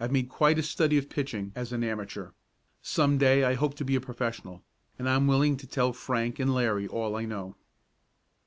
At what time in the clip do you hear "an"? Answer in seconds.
1.74-1.84